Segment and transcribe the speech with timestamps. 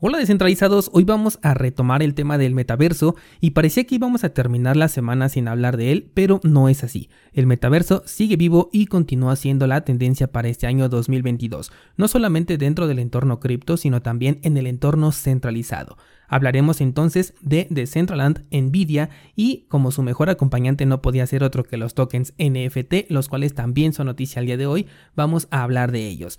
[0.00, 4.28] Hola descentralizados, hoy vamos a retomar el tema del metaverso y parecía que íbamos a
[4.28, 7.10] terminar la semana sin hablar de él, pero no es así.
[7.32, 12.58] El metaverso sigue vivo y continúa siendo la tendencia para este año 2022, no solamente
[12.58, 15.96] dentro del entorno cripto, sino también en el entorno centralizado.
[16.28, 21.78] Hablaremos entonces de Decentraland, Nvidia y como su mejor acompañante no podía ser otro que
[21.78, 24.86] los tokens NFT, los cuales también son noticia al día de hoy,
[25.16, 26.38] vamos a hablar de ellos.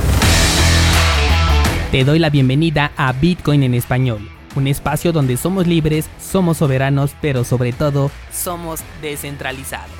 [1.91, 7.15] Te doy la bienvenida a Bitcoin en español un espacio donde somos libres, somos soberanos,
[7.21, 9.91] pero sobre todo somos descentralizados.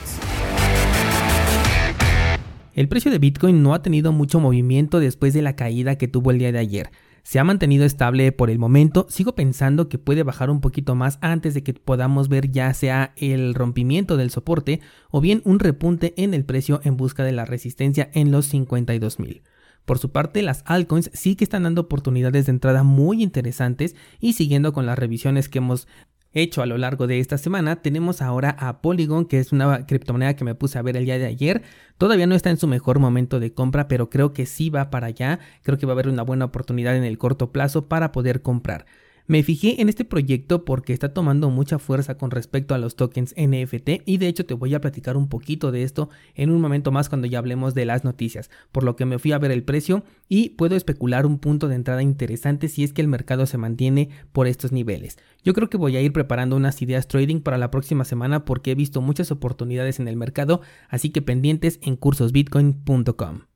[2.73, 6.31] El precio de Bitcoin no ha tenido mucho movimiento después de la caída que tuvo
[6.31, 6.89] el día de ayer.
[7.23, 11.19] Se ha mantenido estable por el momento, sigo pensando que puede bajar un poquito más
[11.21, 14.79] antes de que podamos ver ya sea el rompimiento del soporte
[15.11, 19.41] o bien un repunte en el precio en busca de la resistencia en los 52.000.
[19.85, 24.33] Por su parte, las altcoins sí que están dando oportunidades de entrada muy interesantes y
[24.33, 25.87] siguiendo con las revisiones que hemos
[26.33, 30.35] hecho a lo largo de esta semana, tenemos ahora a Polygon, que es una criptomoneda
[30.35, 31.61] que me puse a ver el día de ayer.
[31.97, 35.07] Todavía no está en su mejor momento de compra, pero creo que sí va para
[35.07, 35.39] allá.
[35.61, 38.85] Creo que va a haber una buena oportunidad en el corto plazo para poder comprar.
[39.31, 43.33] Me fijé en este proyecto porque está tomando mucha fuerza con respecto a los tokens
[43.37, 46.91] NFT y de hecho te voy a platicar un poquito de esto en un momento
[46.91, 49.63] más cuando ya hablemos de las noticias, por lo que me fui a ver el
[49.63, 53.57] precio y puedo especular un punto de entrada interesante si es que el mercado se
[53.57, 55.17] mantiene por estos niveles.
[55.45, 58.71] Yo creo que voy a ir preparando unas ideas trading para la próxima semana porque
[58.71, 63.50] he visto muchas oportunidades en el mercado, así que pendientes en cursosbitcoin.com.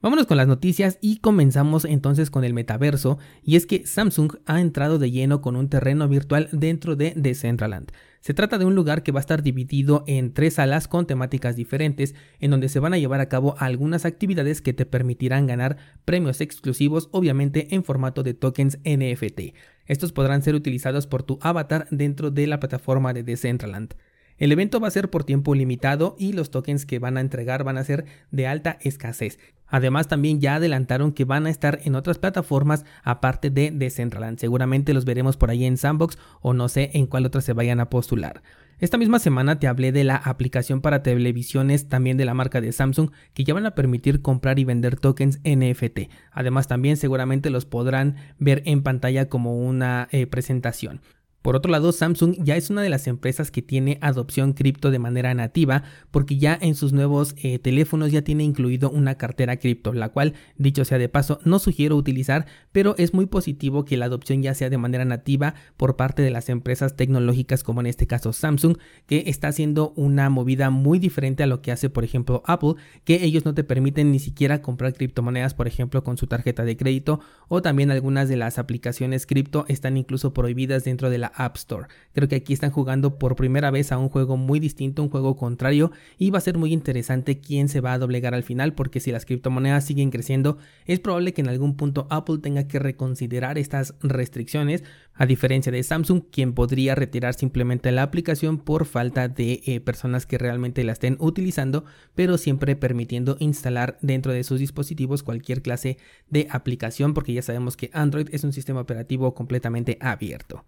[0.00, 4.60] Vámonos con las noticias y comenzamos entonces con el metaverso y es que Samsung ha
[4.60, 7.90] entrado de lleno con un terreno virtual dentro de Decentraland.
[8.20, 11.56] Se trata de un lugar que va a estar dividido en tres salas con temáticas
[11.56, 15.78] diferentes en donde se van a llevar a cabo algunas actividades que te permitirán ganar
[16.04, 19.52] premios exclusivos obviamente en formato de tokens NFT.
[19.86, 23.94] Estos podrán ser utilizados por tu avatar dentro de la plataforma de Decentraland.
[24.38, 27.64] El evento va a ser por tiempo limitado y los tokens que van a entregar
[27.64, 29.38] van a ser de alta escasez.
[29.66, 34.38] Además también ya adelantaron que van a estar en otras plataformas aparte de Decentraland.
[34.38, 37.80] Seguramente los veremos por ahí en Sandbox o no sé en cuál otra se vayan
[37.80, 38.42] a postular.
[38.78, 42.70] Esta misma semana te hablé de la aplicación para televisiones también de la marca de
[42.70, 46.10] Samsung que ya van a permitir comprar y vender tokens NFT.
[46.30, 51.00] Además también seguramente los podrán ver en pantalla como una eh, presentación.
[51.48, 54.98] Por otro lado, Samsung ya es una de las empresas que tiene adopción cripto de
[54.98, 59.94] manera nativa porque ya en sus nuevos eh, teléfonos ya tiene incluido una cartera cripto,
[59.94, 64.04] la cual, dicho sea de paso, no sugiero utilizar, pero es muy positivo que la
[64.04, 68.06] adopción ya sea de manera nativa por parte de las empresas tecnológicas como en este
[68.06, 68.76] caso Samsung,
[69.06, 73.24] que está haciendo una movida muy diferente a lo que hace por ejemplo Apple, que
[73.24, 77.20] ellos no te permiten ni siquiera comprar criptomonedas por ejemplo con su tarjeta de crédito
[77.48, 81.86] o también algunas de las aplicaciones cripto están incluso prohibidas dentro de la App Store.
[82.12, 85.36] Creo que aquí están jugando por primera vez a un juego muy distinto, un juego
[85.36, 89.00] contrario y va a ser muy interesante quién se va a doblegar al final porque
[89.00, 93.56] si las criptomonedas siguen creciendo es probable que en algún punto Apple tenga que reconsiderar
[93.56, 94.84] estas restricciones
[95.14, 100.26] a diferencia de Samsung quien podría retirar simplemente la aplicación por falta de eh, personas
[100.26, 101.84] que realmente la estén utilizando
[102.14, 107.76] pero siempre permitiendo instalar dentro de sus dispositivos cualquier clase de aplicación porque ya sabemos
[107.76, 110.64] que Android es un sistema operativo completamente abierto.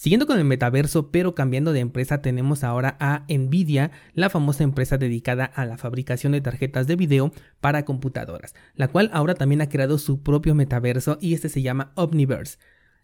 [0.00, 4.96] Siguiendo con el metaverso, pero cambiando de empresa, tenemos ahora a Nvidia, la famosa empresa
[4.96, 9.68] dedicada a la fabricación de tarjetas de video para computadoras, la cual ahora también ha
[9.68, 12.56] creado su propio metaverso y este se llama Omniverse.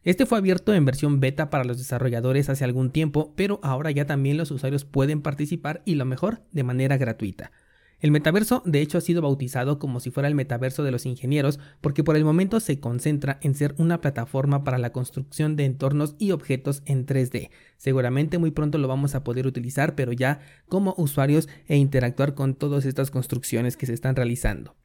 [0.05, 4.07] Este fue abierto en versión beta para los desarrolladores hace algún tiempo, pero ahora ya
[4.07, 7.53] también los usuarios pueden participar y lo mejor, de manera gratuita.
[8.07, 11.59] El metaverso de hecho ha sido bautizado como si fuera el metaverso de los ingenieros
[11.81, 16.15] porque por el momento se concentra en ser una plataforma para la construcción de entornos
[16.21, 17.51] y objetos en 3D.
[17.79, 20.39] Seguramente muy pronto lo vamos a poder utilizar pero ya
[20.69, 24.77] como usuarios e interactuar con todas estas construcciones que se están realizando.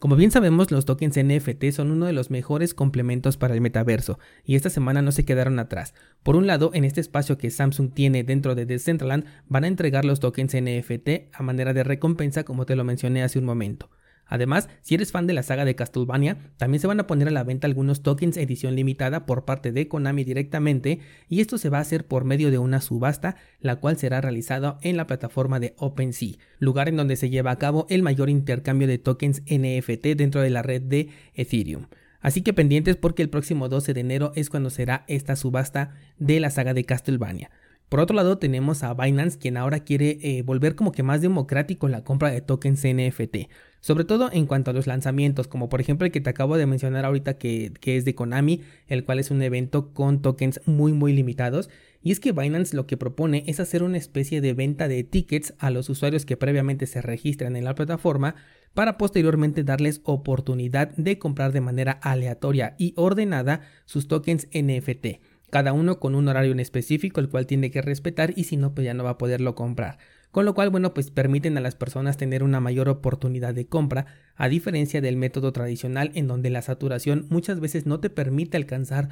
[0.00, 4.18] Como bien sabemos, los tokens NFT son uno de los mejores complementos para el metaverso,
[4.46, 5.92] y esta semana no se quedaron atrás.
[6.22, 10.06] Por un lado, en este espacio que Samsung tiene dentro de Decentraland, van a entregar
[10.06, 13.90] los tokens NFT a manera de recompensa como te lo mencioné hace un momento.
[14.30, 17.32] Además, si eres fan de la saga de Castlevania, también se van a poner a
[17.32, 21.78] la venta algunos tokens edición limitada por parte de Konami directamente y esto se va
[21.78, 25.74] a hacer por medio de una subasta, la cual será realizada en la plataforma de
[25.78, 30.40] OpenSea, lugar en donde se lleva a cabo el mayor intercambio de tokens NFT dentro
[30.40, 31.86] de la red de Ethereum.
[32.20, 36.38] Así que pendientes porque el próximo 12 de enero es cuando será esta subasta de
[36.38, 37.50] la saga de Castlevania.
[37.90, 41.88] Por otro lado tenemos a Binance quien ahora quiere eh, volver como que más democrático
[41.88, 43.50] la compra de tokens NFT,
[43.80, 46.66] sobre todo en cuanto a los lanzamientos, como por ejemplo el que te acabo de
[46.66, 50.92] mencionar ahorita que, que es de Konami, el cual es un evento con tokens muy
[50.92, 51.68] muy limitados.
[52.00, 55.54] Y es que Binance lo que propone es hacer una especie de venta de tickets
[55.58, 58.36] a los usuarios que previamente se registran en la plataforma
[58.72, 65.18] para posteriormente darles oportunidad de comprar de manera aleatoria y ordenada sus tokens NFT
[65.50, 68.74] cada uno con un horario en específico el cual tiene que respetar y si no
[68.74, 69.98] pues ya no va a poderlo comprar.
[70.30, 74.06] Con lo cual, bueno, pues permiten a las personas tener una mayor oportunidad de compra,
[74.36, 79.08] a diferencia del método tradicional en donde la saturación muchas veces no te permite alcanzar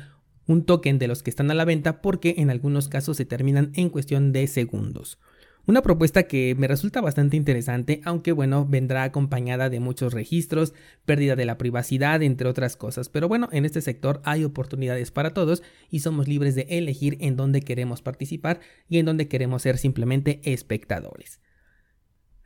[0.46, 3.73] un token de los que están a la venta porque en algunos casos se terminan
[3.75, 5.19] en cuestión de segundos.
[5.68, 10.72] Una propuesta que me resulta bastante interesante, aunque bueno, vendrá acompañada de muchos registros,
[11.04, 13.10] pérdida de la privacidad, entre otras cosas.
[13.10, 17.36] Pero bueno, en este sector hay oportunidades para todos y somos libres de elegir en
[17.36, 21.38] dónde queremos participar y en dónde queremos ser simplemente espectadores.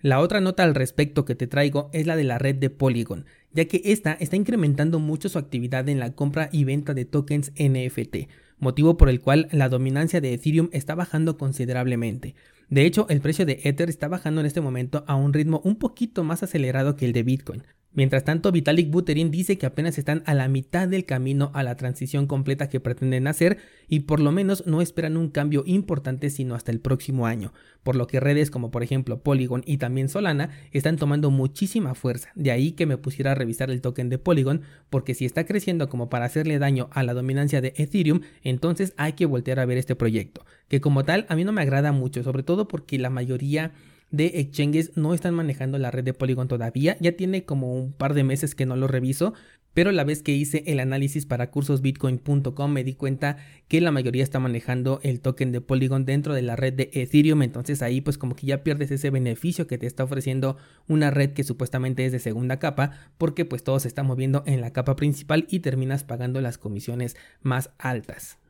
[0.01, 3.27] La otra nota al respecto que te traigo es la de la red de Polygon,
[3.53, 7.53] ya que esta está incrementando mucho su actividad en la compra y venta de tokens
[7.57, 8.29] NFT,
[8.59, 12.35] motivo por el cual la dominancia de Ethereum está bajando considerablemente.
[12.73, 15.77] De hecho, el precio de Ether está bajando en este momento a un ritmo un
[15.77, 17.65] poquito más acelerado que el de Bitcoin.
[17.95, 21.77] Mientras tanto, Vitalik Buterin dice que apenas están a la mitad del camino a la
[21.77, 26.55] transición completa que pretenden hacer y por lo menos no esperan un cambio importante sino
[26.55, 27.53] hasta el próximo año,
[27.83, 32.31] por lo que redes como por ejemplo Polygon y también Solana están tomando muchísima fuerza.
[32.35, 35.91] De ahí que me pusiera a revisar el token de Polygon, porque si está creciendo
[35.91, 39.77] como para hacerle daño a la dominancia de Ethereum, entonces hay que voltear a ver
[39.77, 43.11] este proyecto, que como tal a mí no me agrada mucho, sobre todo porque la
[43.11, 43.73] mayoría
[44.11, 46.97] de exchanges no están manejando la red de Polygon todavía.
[47.01, 49.33] Ya tiene como un par de meses que no lo reviso,
[49.75, 53.39] pero la vez que hice el análisis para cursosbitcoin.com me di cuenta
[53.69, 57.43] que la mayoría está manejando el token de Polygon dentro de la red de Ethereum,
[57.43, 60.59] entonces ahí pues como que ya pierdes ese beneficio que te está ofreciendo
[60.89, 64.61] una red que supuestamente es de segunda capa, porque pues todo se está moviendo en
[64.61, 68.42] la capa principal y terminas pagando las comisiones más altas.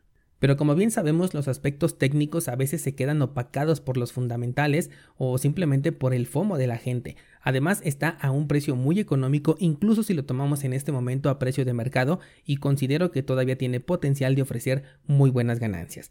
[0.42, 4.90] Pero como bien sabemos, los aspectos técnicos a veces se quedan opacados por los fundamentales
[5.16, 7.14] o simplemente por el FOMO de la gente.
[7.42, 11.38] Además está a un precio muy económico incluso si lo tomamos en este momento a
[11.38, 16.10] precio de mercado y considero que todavía tiene potencial de ofrecer muy buenas ganancias.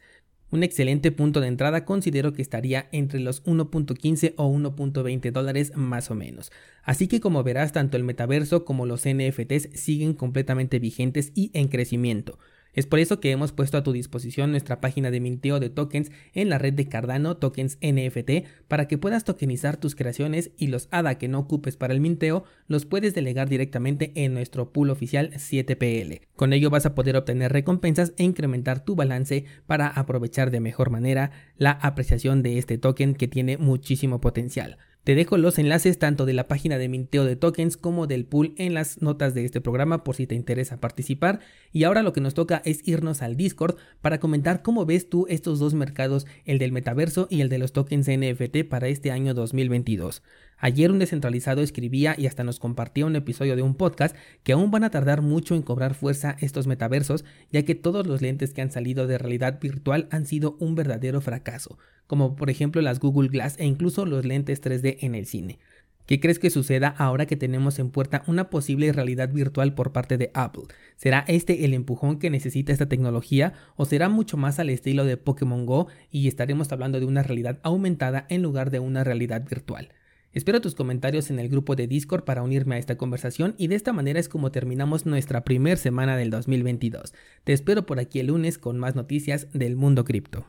[0.50, 6.10] Un excelente punto de entrada considero que estaría entre los 1.15 o 1.20 dólares más
[6.10, 6.54] o menos.
[6.84, 11.68] Así que como verás tanto el metaverso como los NFTs siguen completamente vigentes y en
[11.68, 12.40] crecimiento.
[12.74, 16.12] Es por eso que hemos puesto a tu disposición nuestra página de minteo de tokens
[16.34, 20.88] en la red de Cardano Tokens NFT para que puedas tokenizar tus creaciones y los
[20.92, 25.32] ADA que no ocupes para el minteo los puedes delegar directamente en nuestro pool oficial
[25.34, 26.22] 7PL.
[26.36, 30.90] Con ello vas a poder obtener recompensas e incrementar tu balance para aprovechar de mejor
[30.90, 34.78] manera la apreciación de este token que tiene muchísimo potencial.
[35.04, 38.54] Te dejo los enlaces tanto de la página de minteo de tokens como del pool
[38.58, 41.40] en las notas de este programa por si te interesa participar.
[41.72, 45.26] Y ahora lo que nos toca es irnos al Discord para comentar cómo ves tú
[45.28, 49.34] estos dos mercados, el del metaverso y el de los tokens NFT para este año
[49.34, 50.22] 2022.
[50.64, 54.70] Ayer un descentralizado escribía y hasta nos compartía un episodio de un podcast que aún
[54.70, 58.62] van a tardar mucho en cobrar fuerza estos metaversos, ya que todos los lentes que
[58.62, 63.30] han salido de realidad virtual han sido un verdadero fracaso, como por ejemplo las Google
[63.30, 65.58] Glass e incluso los lentes 3D en el cine.
[66.06, 70.20] ¿Qué crees que suceda ahora que tenemos en puerta una posible realidad virtual por parte
[70.20, 70.66] de Apple?
[70.96, 75.18] ¿Será este el empujón que necesita esta tecnología o será mucho más al estilo de
[75.18, 79.90] Pokémon Go y estaremos hablando de una realidad aumentada en lugar de una realidad virtual?
[80.34, 83.76] Espero tus comentarios en el grupo de Discord para unirme a esta conversación y de
[83.76, 87.14] esta manera es como terminamos nuestra primera semana del 2022.
[87.44, 90.46] Te espero por aquí el lunes con más noticias del mundo cripto.